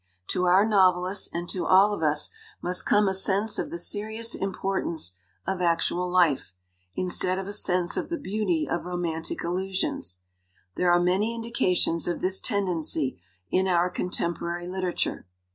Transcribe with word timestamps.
To 0.29 0.45
our 0.45 0.65
novelists 0.65 1.29
and 1.31 1.47
to 1.51 1.67
all 1.67 1.93
of 1.93 2.01
us 2.01 2.31
must 2.59 2.87
come 2.87 3.07
a 3.07 3.13
sense 3.13 3.59
of 3.59 3.69
the 3.69 3.77
serious 3.77 4.33
importance 4.33 5.13
of 5.45 5.61
actual 5.61 6.09
life, 6.09 6.55
instead 6.95 7.37
of 7.37 7.47
a 7.47 7.53
sense 7.53 7.95
of 7.95 8.09
the 8.09 8.17
beauty 8.17 8.67
of 8.67 8.83
romantic 8.85 9.43
illusions. 9.43 10.21
There 10.73 10.91
are 10.91 10.99
many 10.99 11.35
indications 11.35 12.07
of 12.07 12.19
this 12.19 12.41
tendency 12.41 13.21
in 13.51 13.67
our 13.67 13.91
con 13.91 14.09
temporary 14.09 14.67
literature. 14.67 15.27